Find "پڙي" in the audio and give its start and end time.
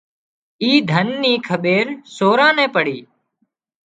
2.75-2.97